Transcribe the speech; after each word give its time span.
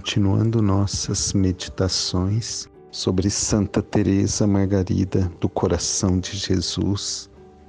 continuando 0.00 0.62
nossas 0.62 1.34
meditações 1.34 2.66
sobre 2.90 3.28
Santa 3.28 3.82
Teresa 3.82 4.46
Margarida 4.46 5.30
do 5.38 5.46
Coração 5.46 6.18
de 6.18 6.38
Jesus, 6.38 7.28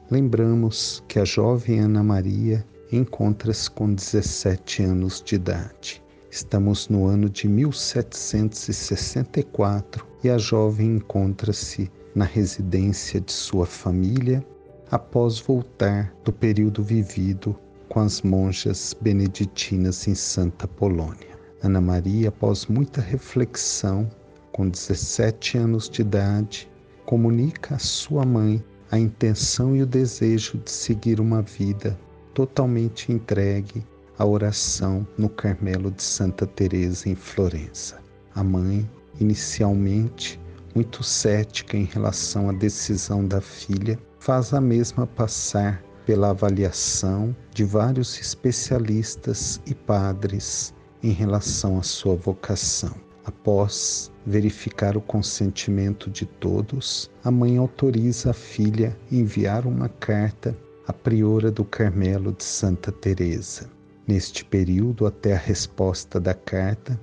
lembramos 0.09 1.03
que 1.09 1.19
a 1.19 1.25
jovem 1.25 1.81
Ana 1.81 2.01
Maria 2.01 2.65
encontra-se 2.89 3.69
com 3.69 3.93
17 3.93 4.83
anos 4.83 5.21
de 5.21 5.35
idade. 5.35 6.01
Estamos 6.31 6.87
no 6.87 7.05
ano 7.05 7.29
de 7.29 7.49
1764 7.49 10.07
e 10.23 10.29
a 10.29 10.37
jovem 10.37 10.95
encontra-se 10.95 11.91
na 12.15 12.23
residência 12.23 13.19
de 13.19 13.33
sua 13.33 13.65
família 13.65 14.41
após 14.89 15.37
voltar 15.37 16.15
do 16.23 16.31
período 16.31 16.81
vivido 16.81 17.53
com 17.89 17.99
as 17.99 18.21
monjas 18.21 18.95
beneditinas 19.01 20.07
em 20.07 20.15
Santa 20.15 20.65
Polônia. 20.65 21.30
Ana 21.63 21.79
Maria, 21.79 22.29
após 22.29 22.65
muita 22.65 23.01
reflexão, 23.01 24.09
com 24.51 24.67
17 24.67 25.59
anos 25.59 25.87
de 25.87 26.01
idade, 26.01 26.67
comunica 27.05 27.75
à 27.75 27.79
sua 27.79 28.25
mãe 28.25 28.63
a 28.89 28.97
intenção 28.97 29.75
e 29.75 29.83
o 29.83 29.85
desejo 29.85 30.57
de 30.57 30.71
seguir 30.71 31.19
uma 31.19 31.43
vida 31.43 31.99
totalmente 32.33 33.11
entregue 33.11 33.85
à 34.17 34.25
oração 34.25 35.07
no 35.17 35.29
Carmelo 35.29 35.91
de 35.91 36.01
Santa 36.01 36.47
Teresa 36.47 37.07
em 37.07 37.15
Florença. 37.15 37.99
A 38.33 38.43
mãe, 38.43 38.89
inicialmente 39.19 40.39
muito 40.73 41.03
cética 41.03 41.77
em 41.77 41.85
relação 41.85 42.49
à 42.49 42.53
decisão 42.53 43.25
da 43.25 43.39
filha, 43.39 43.99
faz 44.19 44.53
a 44.53 44.59
mesma 44.59 45.05
passar 45.05 45.83
pela 46.05 46.31
avaliação 46.31 47.35
de 47.53 47.63
vários 47.63 48.19
especialistas 48.19 49.61
e 49.65 49.75
padres 49.75 50.73
em 51.03 51.11
relação 51.11 51.79
à 51.79 51.83
sua 51.83 52.15
vocação. 52.15 52.93
Após 53.23 54.11
verificar 54.25 54.97
o 54.97 55.01
consentimento 55.01 56.09
de 56.09 56.25
todos, 56.25 57.09
a 57.23 57.29
mãe 57.29 57.57
autoriza 57.57 58.31
a 58.31 58.33
filha 58.33 58.97
a 59.11 59.15
enviar 59.15 59.65
uma 59.65 59.89
carta 59.89 60.57
à 60.87 60.93
priora 60.93 61.51
do 61.51 61.63
Carmelo 61.63 62.31
de 62.33 62.43
Santa 62.43 62.91
Teresa. 62.91 63.69
Neste 64.07 64.43
período, 64.43 65.05
até 65.05 65.33
a 65.33 65.37
resposta 65.37 66.19
da 66.19 66.33
carta, 66.33 66.99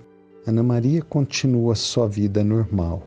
Ana 0.46 0.62
Maria 0.62 1.02
continua 1.02 1.74
sua 1.74 2.08
vida 2.08 2.42
normal, 2.42 3.06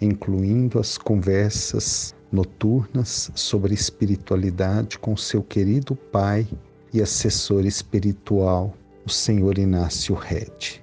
incluindo 0.00 0.78
as 0.78 0.98
conversas 0.98 2.14
noturnas 2.30 3.30
sobre 3.34 3.74
espiritualidade 3.74 4.98
com 4.98 5.16
seu 5.16 5.42
querido 5.42 5.96
pai 5.96 6.46
e 6.92 7.00
assessor 7.00 7.64
espiritual, 7.64 8.74
o 9.04 9.10
senhor 9.10 9.58
Inácio 9.58 10.14
Red. 10.14 10.80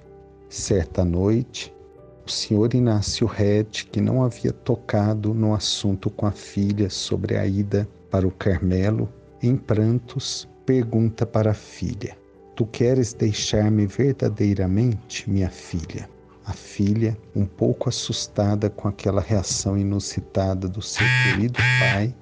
Certa 0.48 1.04
noite, 1.04 1.74
o 2.26 2.30
senhor 2.30 2.74
Inácio 2.74 3.26
Red, 3.26 3.64
que 3.90 4.00
não 4.00 4.22
havia 4.22 4.52
tocado 4.52 5.32
no 5.32 5.54
assunto 5.54 6.10
com 6.10 6.26
a 6.26 6.32
filha 6.32 6.90
sobre 6.90 7.36
a 7.36 7.46
ida 7.46 7.88
para 8.10 8.26
o 8.26 8.30
Carmelo, 8.30 9.08
em 9.42 9.56
prantos, 9.56 10.48
pergunta 10.66 11.24
para 11.24 11.52
a 11.52 11.54
filha: 11.54 12.16
Tu 12.56 12.66
queres 12.66 13.12
deixar-me 13.12 13.86
verdadeiramente, 13.86 15.30
minha 15.30 15.50
filha? 15.50 16.08
A 16.44 16.52
filha, 16.52 17.16
um 17.36 17.44
pouco 17.44 17.88
assustada 17.88 18.70
com 18.70 18.88
aquela 18.88 19.20
reação 19.20 19.76
inusitada 19.76 20.66
do 20.66 20.80
seu 20.80 21.06
querido 21.22 21.58
pai, 21.78 22.14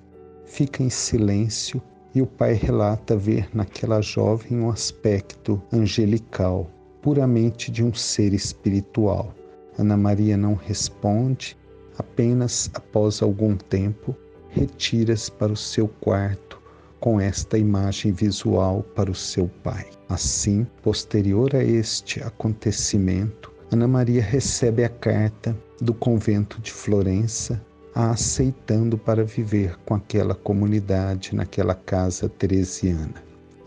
fica 0.44 0.82
em 0.82 0.90
silêncio 0.90 1.80
e 2.16 2.22
o 2.22 2.26
pai 2.26 2.54
relata 2.54 3.14
ver 3.14 3.46
naquela 3.52 4.00
jovem 4.00 4.58
um 4.58 4.70
aspecto 4.70 5.62
angelical, 5.70 6.70
puramente 7.02 7.70
de 7.70 7.84
um 7.84 7.92
ser 7.92 8.32
espiritual. 8.32 9.34
Ana 9.78 9.98
Maria 9.98 10.34
não 10.34 10.54
responde, 10.54 11.58
apenas 11.98 12.70
após 12.72 13.20
algum 13.20 13.54
tempo 13.54 14.16
retira-se 14.48 15.30
para 15.30 15.52
o 15.52 15.56
seu 15.56 15.88
quarto 15.88 16.58
com 16.98 17.20
esta 17.20 17.58
imagem 17.58 18.12
visual 18.12 18.82
para 18.94 19.10
o 19.10 19.14
seu 19.14 19.46
pai. 19.62 19.84
Assim, 20.08 20.66
posterior 20.82 21.54
a 21.54 21.62
este 21.62 22.22
acontecimento, 22.22 23.52
Ana 23.70 23.86
Maria 23.86 24.22
recebe 24.22 24.82
a 24.84 24.88
carta 24.88 25.54
do 25.82 25.92
convento 25.92 26.62
de 26.62 26.72
Florença 26.72 27.62
a 27.96 28.10
aceitando 28.10 28.98
para 28.98 29.24
viver 29.24 29.78
com 29.86 29.94
aquela 29.94 30.34
comunidade 30.34 31.34
naquela 31.34 31.74
casa 31.74 32.28
teresiana. 32.28 33.14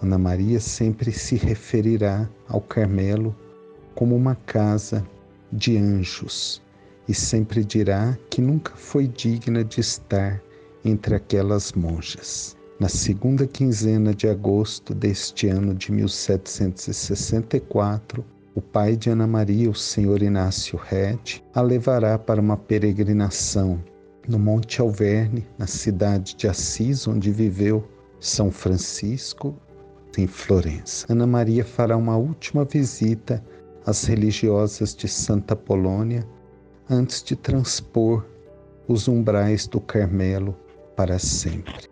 Ana 0.03 0.19
Maria 0.19 0.59
sempre 0.59 1.12
se 1.12 1.35
referirá 1.35 2.29
ao 2.47 2.62
Carmelo 2.62 3.35
como 3.95 4.16
uma 4.16 4.35
casa 4.35 5.03
de 5.51 5.75
anjos 5.78 6.62
e 7.07 7.13
sempre 7.16 7.66
dirá 7.66 8.16
que 8.29 8.40
nunca 8.40 8.73
foi 8.75 9.07
digna 9.07 9.63
de 9.63 9.81
estar 9.81 10.40
entre 10.85 11.16
aquelas 11.16 11.73
monjas. 11.73 12.56
Na 12.79 12.88
segunda 12.88 13.47
quinzena 13.47 14.13
de 14.13 14.28
agosto 14.28 14.94
deste 14.94 15.47
ano 15.47 15.73
de 15.73 15.91
1764, 15.91 18.23
o 18.53 18.61
pai 18.61 18.96
de 18.96 19.09
Ana 19.09 19.25
Maria, 19.25 19.72
o 19.72 19.75
senhor 19.75 20.22
Inácio 20.22 20.78
Red, 20.78 21.41
a 21.51 21.61
levará 21.61 22.19
para 22.19 22.40
uma 22.40 22.56
peregrinação 22.56 23.84
no 24.29 24.38
Monte 24.38 24.79
Alverne, 24.79 25.45
na 25.57 25.66
cidade 25.66 26.35
de 26.35 26.47
Assis, 26.47 27.07
onde 27.07 27.31
viveu 27.31 27.84
São 28.19 28.51
Francisco, 28.51 29.56
em 30.17 30.28
Florença. 30.28 31.07
Ana 31.09 31.25
Maria 31.25 31.66
fará 31.66 31.97
uma 31.97 32.16
última 32.16 32.63
visita 32.63 33.44
às 33.85 34.06
religiosas 34.06 34.95
de 34.95 35.07
Santa 35.07 35.56
Polônia 35.56 36.28
antes 36.90 37.23
de 37.23 37.35
transpor 37.35 38.23
os 38.88 39.07
umbrais 39.07 39.66
do 39.66 39.79
Carmelo 39.79 40.56
para 40.96 41.17
sempre. 41.17 41.90